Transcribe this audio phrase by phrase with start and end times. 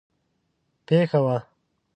[0.87, 1.37] پېښه وه.